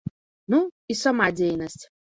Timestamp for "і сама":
0.95-1.31